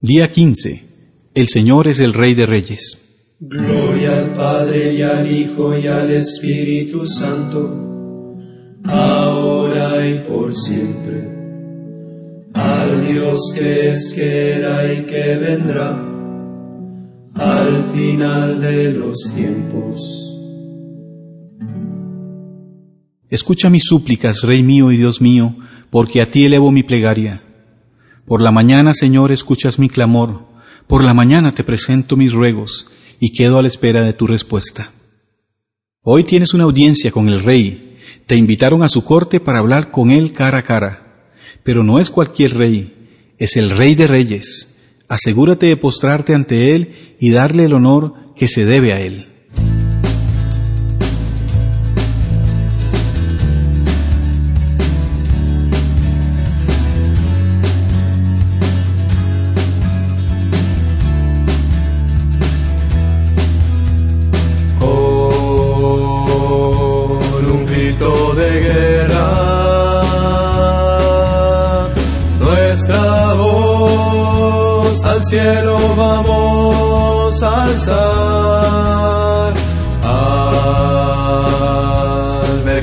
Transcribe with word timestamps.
Día 0.00 0.30
15. 0.30 0.84
El 1.34 1.48
Señor 1.48 1.88
es 1.88 1.98
el 1.98 2.12
Rey 2.12 2.36
de 2.36 2.46
Reyes. 2.46 3.36
Gloria 3.40 4.16
al 4.16 4.32
Padre 4.32 4.94
y 4.94 5.02
al 5.02 5.28
Hijo 5.28 5.76
y 5.76 5.88
al 5.88 6.12
Espíritu 6.12 7.04
Santo, 7.04 8.78
ahora 8.84 10.08
y 10.08 10.20
por 10.20 10.54
siempre. 10.54 11.28
Al 12.54 13.08
Dios 13.08 13.40
que 13.52 13.90
es, 13.90 14.14
que 14.14 14.52
era 14.52 14.92
y 14.92 14.98
que 15.04 15.36
vendrá, 15.36 16.00
al 17.34 17.90
final 17.92 18.60
de 18.60 18.92
los 18.92 19.18
tiempos. 19.34 19.98
Escucha 23.28 23.68
mis 23.68 23.82
súplicas, 23.82 24.42
Rey 24.42 24.62
mío 24.62 24.92
y 24.92 24.96
Dios 24.96 25.20
mío, 25.20 25.56
porque 25.90 26.22
a 26.22 26.30
ti 26.30 26.44
elevo 26.44 26.70
mi 26.70 26.84
plegaria. 26.84 27.42
Por 28.28 28.42
la 28.42 28.50
mañana, 28.50 28.92
Señor, 28.92 29.32
escuchas 29.32 29.78
mi 29.78 29.88
clamor, 29.88 30.42
por 30.86 31.02
la 31.02 31.14
mañana 31.14 31.54
te 31.54 31.64
presento 31.64 32.14
mis 32.14 32.30
ruegos 32.30 32.86
y 33.18 33.32
quedo 33.32 33.58
a 33.58 33.62
la 33.62 33.68
espera 33.68 34.02
de 34.02 34.12
tu 34.12 34.26
respuesta. 34.26 34.92
Hoy 36.02 36.24
tienes 36.24 36.52
una 36.52 36.64
audiencia 36.64 37.10
con 37.10 37.30
el 37.30 37.42
rey, 37.42 37.98
te 38.26 38.36
invitaron 38.36 38.82
a 38.82 38.90
su 38.90 39.02
corte 39.02 39.40
para 39.40 39.60
hablar 39.60 39.90
con 39.90 40.10
él 40.10 40.34
cara 40.34 40.58
a 40.58 40.62
cara, 40.62 41.30
pero 41.64 41.82
no 41.82 42.00
es 42.00 42.10
cualquier 42.10 42.54
rey, 42.54 43.34
es 43.38 43.56
el 43.56 43.70
rey 43.70 43.94
de 43.94 44.06
reyes. 44.06 44.76
Asegúrate 45.08 45.64
de 45.64 45.78
postrarte 45.78 46.34
ante 46.34 46.74
él 46.74 47.16
y 47.18 47.30
darle 47.30 47.64
el 47.64 47.72
honor 47.72 48.34
que 48.36 48.46
se 48.46 48.66
debe 48.66 48.92
a 48.92 49.00
él. 49.00 49.37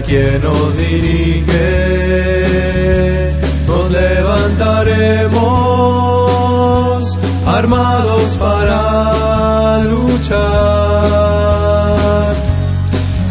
Quién 0.07 0.41
nos 0.41 0.77
dirige, 0.77 1.63
nos 3.67 3.89
levantaremos 3.89 5.35
armados 7.47 8.37
para 8.37 9.83
luchar. 9.85 10.35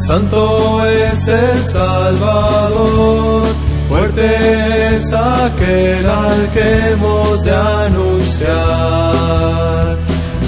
Santo 0.06 0.84
es 0.86 1.28
el 1.28 1.64
Salvador, 1.64 3.42
fuerte 3.88 4.96
es 4.96 5.12
aquel 5.12 6.06
al 6.06 6.50
que 6.52 6.90
hemos 6.90 7.42
de 7.44 7.54
anunciar. 7.86 8.54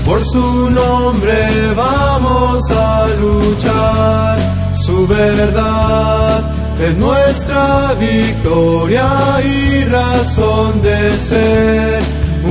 Por 0.05 0.23
su 0.25 0.71
nombre 0.71 1.73
vamos 1.75 2.61
a 2.71 3.07
luchar, 3.21 4.39
su 4.87 5.05
verdad 5.09 6.45
es 6.81 6.97
nuestra 6.99 7.95
victoria 7.95 9.09
y 9.45 9.83
razón 9.85 10.81
de 10.81 11.19
ser. 11.19 12.01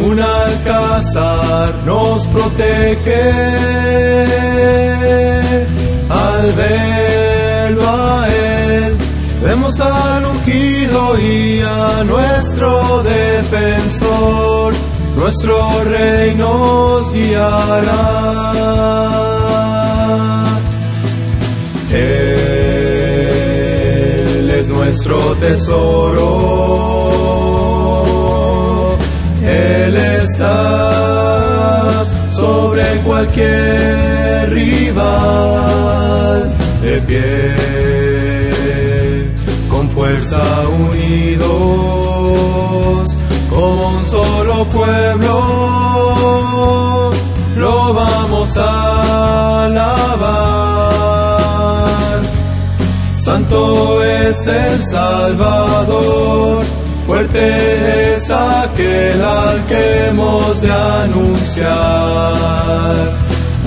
Un 0.05 0.19
alcázar 0.19 1.73
nos 1.86 2.27
protege 2.27 3.31
al 6.09 6.52
verlo 6.52 7.88
a 7.88 8.27
él, 8.27 8.98
vemos 9.42 9.80
al 9.80 10.26
ungido 10.26 11.17
y 11.17 11.61
a 11.61 12.04
nuestro 12.04 13.02
defensor, 13.04 14.73
nuestro 15.15 15.83
rey 15.86 16.36
nos 16.36 17.14
guiará. 17.14 18.55
Es 24.60 24.70
nuestro 24.70 25.17
tesoro, 25.36 26.21
Él 29.43 29.98
está 29.98 32.05
sobre 32.30 32.86
cualquier 32.99 34.49
rival 34.49 36.49
de 36.82 37.02
pie, 37.02 37.55
con 39.70 39.89
fuerza 39.89 40.42
unidos, 40.70 41.49
como 43.49 43.98
un 43.98 44.05
solo 44.05 44.64
pueblo, 44.70 45.42
lo 47.58 47.94
vamos 47.94 48.55
a 48.58 49.65
alabar. 49.65 50.64
Santo 53.25 54.03
es 54.03 54.45
el 54.45 54.83
Salvador, 54.83 56.63
fuerte 57.08 58.13
es 58.13 58.30
aquel 58.30 59.19
al 59.19 59.65
que 59.65 60.09
hemos 60.09 60.61
de 60.61 60.71
anunciar. 60.71 61.73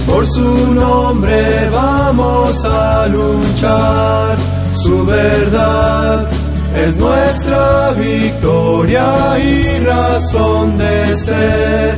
Por 0.06 0.28
su 0.28 0.72
nombre 0.74 1.68
vamos 1.70 2.64
a 2.64 3.08
luchar, 3.08 4.36
su 4.74 5.04
verdad 5.04 6.28
es 6.76 6.96
nuestra 6.96 7.90
victoria 7.94 9.40
y 9.40 9.80
razón 9.80 10.78
de 10.78 11.16
ser. 11.16 11.96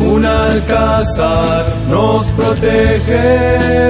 Un 0.00 0.24
alcázar 0.24 1.66
nos 1.90 2.30
protege 2.30 3.82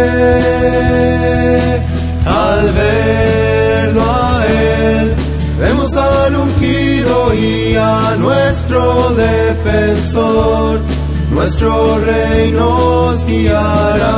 al 2.63 2.73
verlo 2.73 4.03
a 4.05 4.47
él, 4.47 5.15
vemos 5.59 5.97
al 5.97 6.37
ungido 6.37 7.35
y 7.35 7.75
a 7.77 8.15
nuestro 8.19 9.11
defensor, 9.15 10.81
nuestro 11.31 11.99
rey 11.99 12.53
nos 12.53 13.25
guiará. 13.27 14.13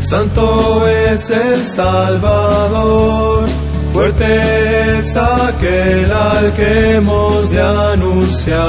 Santo 0.00 0.86
es 0.88 1.30
el 1.30 1.64
Salvador, 1.64 3.44
fuerte 3.92 4.98
es 4.98 5.16
aquel 5.16 6.12
al 6.12 6.52
que 6.54 6.96
hemos 6.96 7.50
de 7.50 7.60
anunciar. 7.92 8.66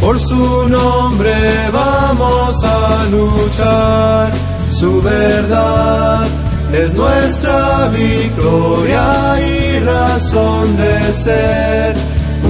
Por 0.00 0.18
su 0.18 0.68
nombre 0.68 1.32
vamos 2.14 2.62
a 2.64 3.06
luchar, 3.10 4.32
su 4.70 5.00
verdad 5.00 6.26
es 6.72 6.94
nuestra 6.94 7.88
victoria 7.88 9.36
y 9.40 9.78
razón 9.80 10.76
de 10.76 11.14
ser. 11.14 11.94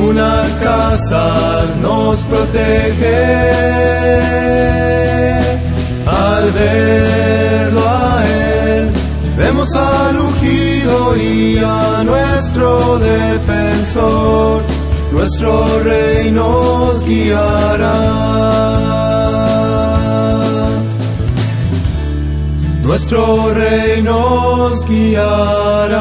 Un 0.09 0.19
alcázar 0.19 1.77
nos 1.81 2.25
protege. 2.25 3.23
Al 6.07 6.51
verlo 6.51 7.89
a 7.89 8.25
él, 8.27 8.91
vemos 9.37 9.69
al 9.77 10.19
ungido 10.19 11.17
y 11.17 11.59
a 11.59 12.03
nuestro 12.05 12.99
defensor 12.99 14.63
nuestro 15.13 15.81
rey 15.85 16.31
nos 16.31 17.05
guiará. 17.05 18.43
Nuestro 22.93 23.55
rey 23.55 24.03
nos 24.03 24.87
guiará. 24.87 25.99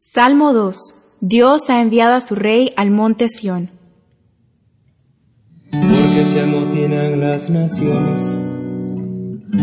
Salmo 0.00 0.52
2. 0.52 0.76
Dios 1.22 1.70
ha 1.70 1.80
enviado 1.80 2.12
a 2.12 2.20
su 2.20 2.34
rey 2.34 2.74
al 2.76 2.90
monte 2.90 3.30
Sión. 3.30 3.70
Porque 5.70 6.26
se 6.26 6.42
amotinan 6.42 7.20
las 7.20 7.48
naciones 7.48 8.20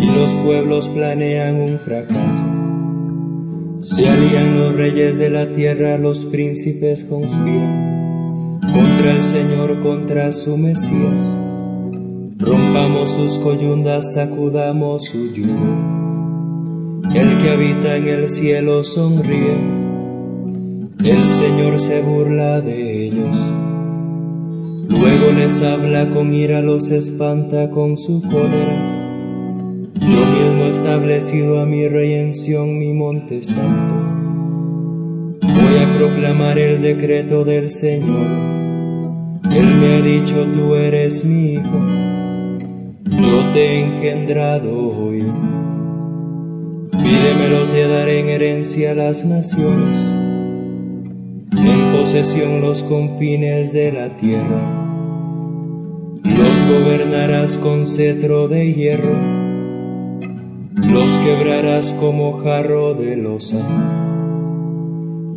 y 0.01 0.07
los 0.07 0.31
pueblos 0.43 0.87
planean 0.87 1.57
un 1.57 1.79
fracaso. 1.79 2.43
Se 3.83 4.09
alían 4.09 4.59
los 4.59 4.75
reyes 4.75 5.19
de 5.19 5.29
la 5.29 5.53
tierra, 5.53 5.99
los 5.99 6.25
príncipes 6.25 7.03
conspiran 7.03 7.98
contra 8.99 9.15
el 9.15 9.23
Señor, 9.23 9.79
contra 9.79 10.31
su 10.33 10.57
Mesías. 10.57 11.37
Rompamos 12.37 13.09
sus 13.11 13.39
coyundas, 13.39 14.13
sacudamos 14.13 15.05
su 15.05 15.33
yugo. 15.33 17.07
El 17.15 17.37
que 17.37 17.49
habita 17.49 17.95
en 17.95 18.09
el 18.09 18.27
cielo 18.27 18.83
sonríe, 18.83 19.55
el 21.05 21.23
Señor 21.23 21.79
se 21.79 22.01
burla 22.01 22.59
de 22.59 23.05
ellos. 23.05 23.37
Luego 24.89 25.31
les 25.31 25.63
habla 25.63 26.09
con 26.09 26.33
ira, 26.33 26.61
los 26.61 26.91
espanta 26.91 27.69
con 27.69 27.97
su 27.97 28.21
cólera. 28.23 29.93
Lo 30.01 30.25
mismo 30.25 30.65
establecido 30.65 31.61
a 31.61 31.65
mi 31.65 31.87
rey 31.87 32.15
en 32.15 32.33
mi 32.77 32.91
monte 32.91 33.43
santo. 33.43 33.95
Voy 35.41 35.77
a 35.77 35.97
proclamar 35.97 36.59
el 36.59 36.81
decreto 36.81 37.45
del 37.45 37.69
Señor. 37.69 38.59
Me 39.79 39.95
ha 39.95 40.01
dicho, 40.01 40.45
tú 40.53 40.75
eres 40.75 41.23
mi 41.23 41.53
hijo. 41.53 41.79
Yo 43.05 43.53
te 43.53 43.65
he 43.65 43.85
engendrado 43.85 44.71
hoy. 44.89 45.23
Pídemelo, 46.91 47.63
te 47.71 47.87
daré 47.87 48.19
en 48.19 48.29
herencia 48.29 48.93
las 48.93 49.23
naciones, 49.23 49.97
en 51.51 51.97
posesión 51.97 52.59
los 52.59 52.83
confines 52.83 53.71
de 53.71 53.91
la 53.93 54.17
tierra. 54.17 54.61
Los 56.23 56.67
gobernarás 56.67 57.57
con 57.57 57.87
cetro 57.87 58.49
de 58.49 58.73
hierro, 58.73 59.15
los 60.75 61.11
quebrarás 61.19 61.93
como 61.93 62.33
jarro 62.33 62.95
de 62.95 63.15
losa. 63.15 63.65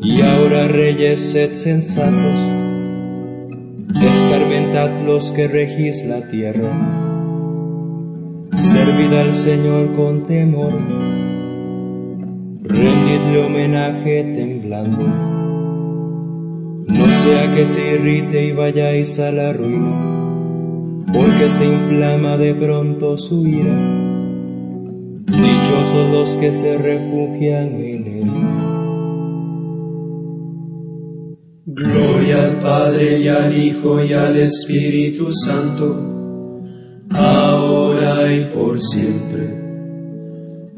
Y 0.03 0.21
ahora 0.21 0.67
reyes, 0.67 1.21
sed 1.31 1.55
sensatos, 1.55 2.41
escarmentad 4.01 5.03
los 5.05 5.31
que 5.33 5.49
regís 5.49 6.05
la 6.05 6.27
tierra. 6.29 6.71
Servid 8.57 9.13
al 9.13 9.35
Señor 9.35 9.93
con 9.95 10.23
temor, 10.25 10.75
rendidle 12.63 13.45
homenaje 13.45 14.23
temblando. 14.23 15.07
No 16.87 17.07
sea 17.07 17.55
que 17.55 17.67
se 17.67 17.95
irrite 17.97 18.45
y 18.47 18.53
vayáis 18.53 19.19
a 19.19 19.31
la 19.31 19.53
ruina 19.53 20.13
porque 21.13 21.51
se 21.51 21.67
inflama 21.67 22.37
de 22.37 22.55
pronto 22.55 23.19
su 23.19 23.47
ira. 23.47 23.77
Dichosos 25.27 26.11
los 26.13 26.37
que 26.37 26.53
se 26.53 26.79
refugian 26.79 27.81
en 27.81 27.92
Gloria 31.65 32.43
al 32.43 32.59
Padre 32.59 33.21
y 33.21 33.29
al 33.29 33.57
Hijo 33.57 34.03
y 34.03 34.13
al 34.13 34.37
Espíritu 34.37 35.33
Santo, 35.33 35.97
ahora 37.11 38.35
y 38.35 38.47
por 38.47 38.81
siempre. 38.81 39.63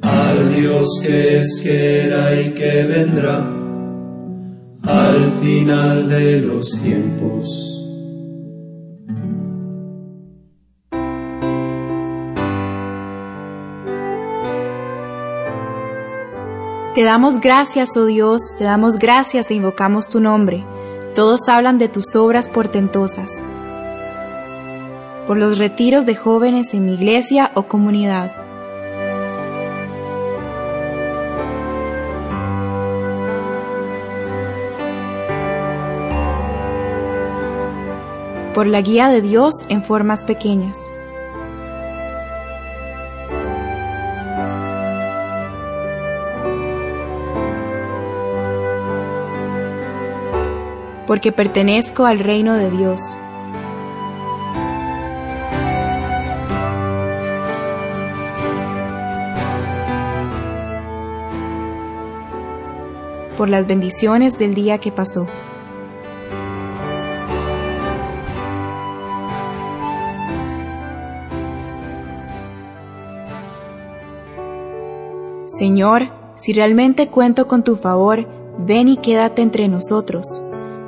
Al 0.02 0.54
Dios 0.54 0.86
que 1.02 1.38
es, 1.38 1.62
que 1.62 2.04
era 2.04 2.38
y 2.38 2.50
que 2.50 2.82
vendrá, 2.84 3.50
al 4.82 5.32
final 5.40 6.06
de 6.06 6.42
los 6.42 6.78
tiempos. 6.82 7.80
Te 16.94 17.02
damos 17.04 17.40
gracias, 17.40 17.96
oh 17.96 18.04
Dios, 18.04 18.54
te 18.58 18.64
damos 18.64 18.98
gracias 18.98 19.50
e 19.50 19.54
invocamos 19.54 20.10
tu 20.10 20.20
nombre. 20.20 20.62
Todos 21.14 21.48
hablan 21.48 21.78
de 21.78 21.88
tus 21.88 22.16
obras 22.16 22.48
portentosas. 22.48 23.30
Por 25.28 25.36
los 25.36 25.58
retiros 25.58 26.06
de 26.06 26.16
jóvenes 26.16 26.74
en 26.74 26.86
mi 26.86 26.94
iglesia 26.94 27.52
o 27.54 27.68
comunidad. 27.68 28.32
Por 38.52 38.66
la 38.66 38.80
guía 38.80 39.08
de 39.08 39.20
Dios 39.20 39.66
en 39.68 39.84
formas 39.84 40.24
pequeñas. 40.24 40.76
Porque 51.14 51.30
pertenezco 51.30 52.06
al 52.06 52.18
reino 52.18 52.54
de 52.54 52.72
Dios. 52.72 53.16
Por 63.38 63.48
las 63.48 63.68
bendiciones 63.68 64.40
del 64.40 64.56
día 64.56 64.78
que 64.78 64.90
pasó. 64.90 65.28
Señor, 75.46 76.08
si 76.34 76.52
realmente 76.52 77.06
cuento 77.06 77.46
con 77.46 77.62
tu 77.62 77.76
favor, 77.76 78.26
ven 78.58 78.88
y 78.88 78.96
quédate 78.96 79.42
entre 79.42 79.68
nosotros. 79.68 80.42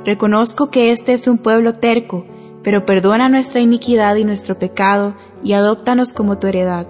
Reconozco 0.07 0.71
que 0.71 0.93
este 0.93 1.11
es 1.11 1.27
un 1.27 1.37
pueblo 1.37 1.73
terco, 1.73 2.25
pero 2.63 2.85
perdona 2.85 3.27
nuestra 3.27 3.59
iniquidad 3.59 4.15
y 4.15 4.23
nuestro 4.23 4.57
pecado 4.57 5.15
y 5.43 5.51
adóptanos 5.51 6.13
como 6.13 6.37
tu 6.37 6.47
heredad. 6.47 6.87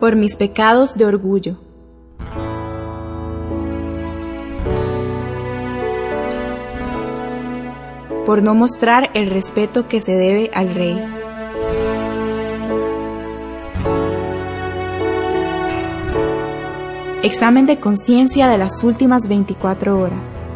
Por 0.00 0.16
mis 0.16 0.36
pecados 0.36 0.96
de 0.96 1.04
orgullo. 1.04 1.58
Por 8.24 8.42
no 8.42 8.54
mostrar 8.54 9.10
el 9.12 9.28
respeto 9.28 9.88
que 9.88 10.00
se 10.00 10.12
debe 10.12 10.50
al 10.54 10.74
rey. 10.74 10.98
Examen 17.22 17.66
de 17.66 17.78
conciencia 17.78 18.48
de 18.48 18.56
las 18.56 18.82
últimas 18.82 19.28
24 19.28 20.00
horas. 20.00 20.47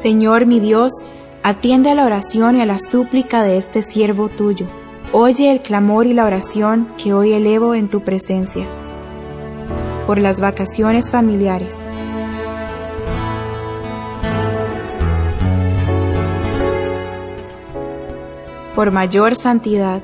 Señor 0.00 0.46
mi 0.46 0.60
Dios, 0.60 0.92
atiende 1.42 1.90
a 1.90 1.94
la 1.94 2.06
oración 2.06 2.56
y 2.56 2.62
a 2.62 2.64
la 2.64 2.78
súplica 2.78 3.42
de 3.42 3.58
este 3.58 3.82
siervo 3.82 4.30
tuyo. 4.30 4.66
Oye 5.12 5.52
el 5.52 5.60
clamor 5.60 6.06
y 6.06 6.14
la 6.14 6.24
oración 6.24 6.88
que 6.96 7.12
hoy 7.12 7.34
elevo 7.34 7.74
en 7.74 7.90
tu 7.90 8.00
presencia. 8.00 8.64
Por 10.06 10.18
las 10.18 10.40
vacaciones 10.40 11.10
familiares. 11.10 11.78
Por 18.74 18.92
mayor 18.92 19.36
santidad. 19.36 20.00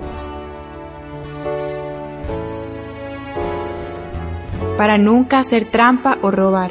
Para 4.76 4.98
nunca 4.98 5.38
hacer 5.38 5.64
trampa 5.70 6.18
o 6.20 6.30
robar. 6.30 6.70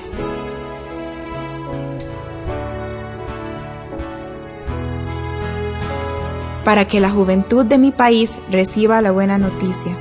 Para 6.66 6.88
que 6.88 7.00
la 7.00 7.12
juventud 7.12 7.64
de 7.64 7.78
mi 7.78 7.92
país 7.92 8.40
reciba 8.50 9.00
la 9.00 9.12
buena 9.12 9.38
noticia. 9.38 9.96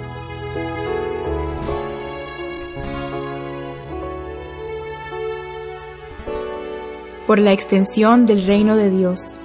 Por 7.27 7.39
la 7.39 7.53
extensión 7.53 8.25
del 8.25 8.47
reino 8.47 8.77
de 8.77 8.91
Dios. 8.91 9.41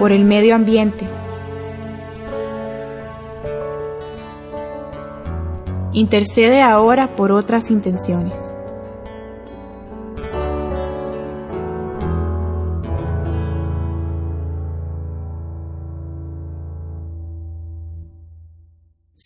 Por 0.00 0.10
el 0.10 0.24
medio 0.24 0.56
ambiente. 0.56 1.06
Intercede 5.92 6.60
ahora 6.60 7.14
por 7.14 7.30
otras 7.30 7.70
intenciones. 7.70 8.41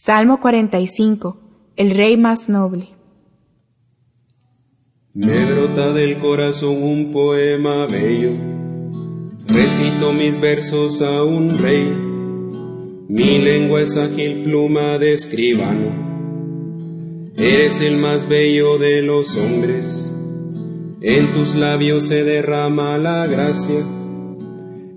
Salmo 0.07 0.39
45. 0.39 1.37
El 1.75 1.91
Rey 1.91 2.17
más 2.17 2.49
noble. 2.49 2.91
Me 5.13 5.45
brota 5.47 5.93
del 5.93 6.21
corazón 6.21 6.81
un 6.81 7.11
poema 7.11 7.89
bello. 7.89 8.31
Recito 9.49 10.13
mis 10.13 10.41
versos 10.41 11.03
a 11.03 11.25
un 11.25 11.59
rey. 11.59 11.93
Mi 13.09 13.41
lengua 13.41 13.83
es 13.83 13.97
ágil 13.97 14.45
pluma 14.45 14.97
de 14.99 15.13
escribano. 15.13 17.33
Eres 17.37 17.81
el 17.81 17.97
más 17.97 18.29
bello 18.29 18.79
de 18.79 19.03
los 19.03 19.37
hombres. 19.37 20.15
En 21.01 21.33
tus 21.33 21.57
labios 21.57 22.07
se 22.07 22.23
derrama 22.23 22.97
la 22.97 23.27
gracia, 23.27 23.85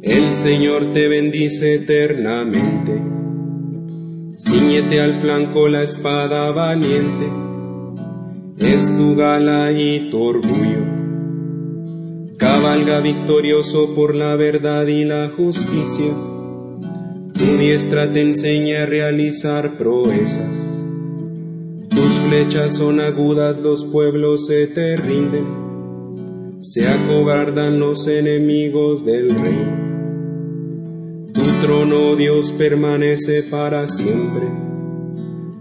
el 0.03 0.33
Señor 0.35 0.93
te 0.93 1.07
bendice 1.07 1.73
eternamente. 1.73 3.18
Ciñete 4.33 5.01
al 5.01 5.21
flanco 5.21 5.67
la 5.67 5.81
espada 5.81 6.51
valiente, 6.51 7.27
es 8.59 8.95
tu 8.95 9.15
gala 9.15 9.71
y 9.71 10.11
tu 10.11 10.21
orgullo. 10.21 10.85
Cabalga 12.37 12.99
victorioso 12.99 13.95
por 13.95 14.13
la 14.13 14.35
verdad 14.35 14.85
y 14.85 15.03
la 15.03 15.31
justicia. 15.35 16.13
Tu 17.33 17.57
diestra 17.57 18.13
te 18.13 18.21
enseña 18.21 18.83
a 18.83 18.85
realizar 18.85 19.77
proezas. 19.77 20.69
Tus 21.89 22.13
flechas 22.27 22.73
son 22.73 22.99
agudas, 22.99 23.57
los 23.57 23.85
pueblos 23.87 24.45
se 24.45 24.67
te 24.67 24.95
rinden. 24.95 26.59
Se 26.59 26.87
acobardan 26.87 27.79
los 27.79 28.07
enemigos 28.07 29.03
del 29.03 29.31
rey. 29.31 29.88
Trono, 31.61 32.15
Dios, 32.15 32.53
permanece 32.53 33.43
para 33.43 33.87
siempre. 33.87 34.47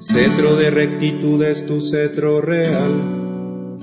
Cetro 0.00 0.54
de 0.54 0.70
rectitud 0.70 1.42
es 1.42 1.66
tu 1.66 1.80
cetro 1.80 2.40
real. 2.40 3.80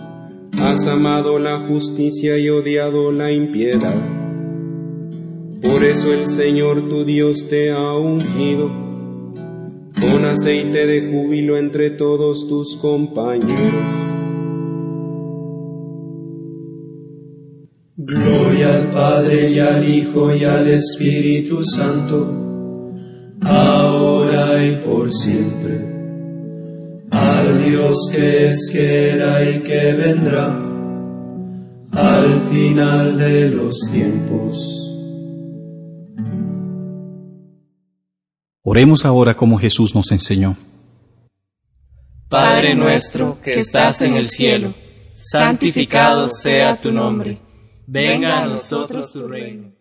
Has 0.57 0.87
amado 0.87 1.39
la 1.39 1.59
justicia 1.59 2.37
y 2.37 2.49
odiado 2.49 3.11
la 3.11 3.33
impiedad. 3.33 4.01
Por 5.61 5.83
eso 5.83 6.13
el 6.13 6.27
Señor 6.27 6.87
tu 6.87 7.03
Dios 7.03 7.47
te 7.49 7.71
ha 7.71 7.93
ungido 7.93 8.69
con 9.99 10.23
aceite 10.23 10.85
de 10.85 11.11
júbilo 11.11 11.57
entre 11.57 11.89
todos 11.89 12.47
tus 12.47 12.77
compañeros. 12.77 14.14
Gloria 18.07 18.75
al 18.75 18.91
Padre 18.91 19.49
y 19.49 19.57
al 19.57 19.89
Hijo 19.89 20.31
y 20.31 20.43
al 20.43 20.67
Espíritu 20.67 21.63
Santo, 21.63 23.35
ahora 23.41 24.63
y 24.63 24.75
por 24.85 25.11
siempre. 25.11 25.81
Al 27.09 27.65
Dios 27.65 27.97
que 28.13 28.49
es, 28.49 28.69
que 28.71 29.09
era 29.09 29.43
y 29.49 29.59
que 29.61 29.93
vendrá, 29.93 30.55
al 31.93 32.41
final 32.51 33.17
de 33.17 33.49
los 33.49 33.75
tiempos. 33.91 34.55
Oremos 38.61 39.03
ahora 39.03 39.33
como 39.33 39.57
Jesús 39.57 39.95
nos 39.95 40.11
enseñó. 40.11 40.55
Padre 42.29 42.75
nuestro 42.75 43.41
que 43.41 43.57
estás 43.57 44.03
en 44.03 44.13
el 44.13 44.29
cielo, 44.29 44.75
santificado 45.15 46.29
sea 46.29 46.79
tu 46.79 46.91
nombre 46.91 47.44
venga 47.85 48.41
a 48.41 48.45
nosotros 48.45 49.11
tu 49.11 49.27
reino. 49.27 49.74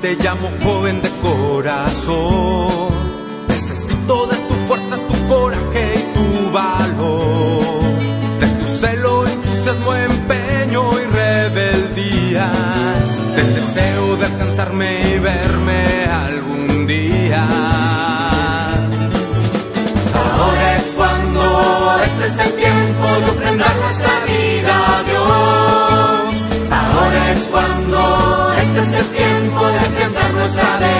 Te 0.00 0.14
llamo 0.16 0.48
joven 0.62 1.00
de 1.02 1.10
corazón. 1.20 2.75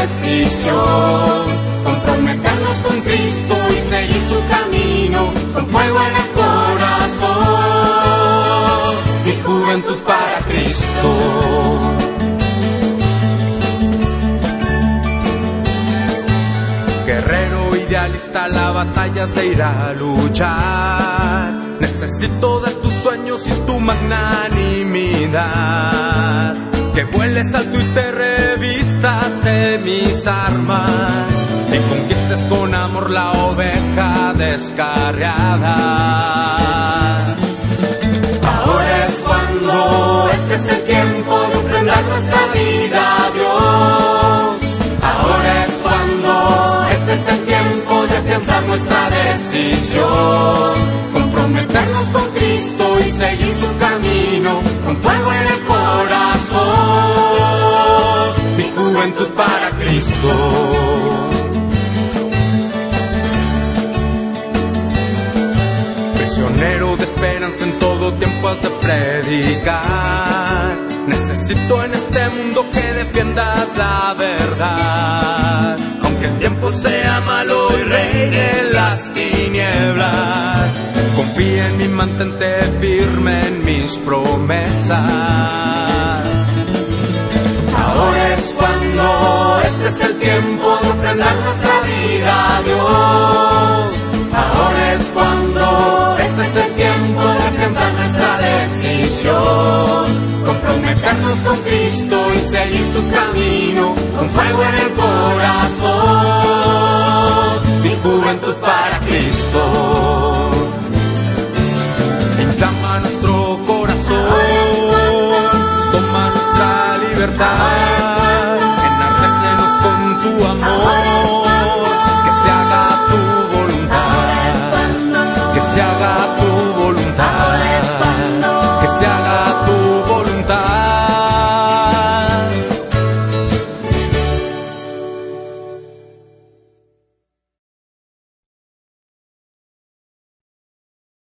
Decisión. 0.06 1.46
Comprometernos 1.84 2.78
con 2.86 3.00
Cristo 3.00 3.56
y 3.70 3.80
seguir 3.82 4.22
su 4.22 4.40
camino 4.48 5.32
con 5.54 5.66
fuego 5.66 6.00
en 6.00 6.16
el 6.16 6.28
corazón. 6.40 7.36
Mi 9.24 9.32
juventud 9.42 9.98
para 10.06 10.38
Cristo. 10.48 11.10
Guerrero 17.06 17.76
idealista, 17.76 18.48
la 18.48 18.70
batalla 18.72 19.24
es 19.24 19.34
de 19.34 19.46
ir 19.46 19.62
a 19.62 19.92
luchar. 19.92 21.54
Necesito 21.80 22.60
de 22.60 22.70
tus 22.82 22.92
sueños 22.94 23.46
y 23.46 23.52
tu 23.66 23.78
magnanimidad. 23.78 26.56
Que 26.94 27.04
vueles 27.04 27.54
alto 27.54 27.80
y 27.80 27.84
te 27.94 28.10
de 29.46 29.78
mis 29.78 30.26
armas. 30.26 31.30
Y 31.72 31.78
conquistes 31.90 32.42
con 32.48 32.74
amor 32.74 33.10
la 33.10 33.32
oveja 33.32 34.32
descarriada. 34.34 35.74
Ahora 38.54 38.94
es 39.08 39.14
cuando 39.26 40.30
este 40.34 40.54
es 40.54 40.66
el 40.68 40.82
tiempo 40.84 41.32
de 41.50 41.56
ofrendar 41.62 42.04
nuestra 42.04 42.40
vida 42.54 43.02
a 43.22 43.30
Dios. 43.38 44.56
Ahora 45.12 45.52
es 45.66 45.74
cuando 45.84 46.32
este 46.96 47.12
es 47.18 47.28
el 47.34 47.40
tiempo 47.52 48.06
de 48.08 48.16
afianzar 48.16 48.62
nuestra 48.64 49.10
decisión. 49.10 50.74
Comprometernos 51.12 52.08
con 52.14 52.26
Cristo 52.36 52.84
y 53.06 53.10
seguir 53.10 53.54
su 53.62 53.70
camino 53.86 54.50
con 54.84 54.96
fuego 54.96 55.32
en 55.32 55.46
el 55.54 55.60
corazón. 55.72 57.15
Predicar. 68.86 70.76
Necesito 71.06 71.84
en 71.84 71.94
este 71.94 72.28
mundo 72.30 72.66
que 72.72 72.92
defiendas 73.02 73.76
la 73.76 74.14
verdad. 74.18 75.76
Aunque 76.02 76.26
el 76.26 76.38
tiempo 76.38 76.72
sea 76.72 77.20
malo 77.20 77.68
y 77.78 77.82
reine 77.82 78.48
las 78.72 79.12
tinieblas. 79.12 80.70
Confía 81.16 81.68
en 81.68 81.78
mí, 81.78 81.88
mantente 81.88 82.62
firme 82.80 83.48
en 83.48 83.64
mis 83.64 83.90
promesas. 83.98 85.00
Ahora 87.76 88.34
es 88.34 88.54
cuando 88.58 89.60
este 89.64 89.88
es 89.88 90.00
el 90.00 90.18
tiempo 90.18 90.78
de 90.82 90.88
ofrendar 90.90 91.36
nuestra 91.36 91.80
vida 91.82 92.56
a 92.56 92.62
Dios. 92.62 93.86
Ahora 94.32 94.94
es 94.94 94.95
alcanzar 97.66 97.92
nuestra 97.94 98.38
decisión. 98.38 100.06
Comprometernos 100.44 101.38
con 101.38 101.56
Cristo 101.58 102.16
y 102.34 102.38
seguir 102.42 102.86
su 102.86 103.08
camino 103.10 103.94
con 104.16 104.30
fuego 104.30 104.62
en 104.62 104.74
el 104.74 104.90
corazón. 104.92 105.92
Mi 107.82 107.94
juventud 108.02 108.54
para 108.56 109.00
Cristo. 109.00 110.50
Inflama 112.40 113.00
nuestro 113.00 113.55